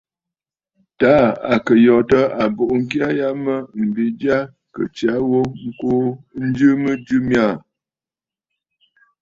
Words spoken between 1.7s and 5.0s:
yòtə̂ àbùʼu ŋkya ya mə mbi jyâ kɨ̀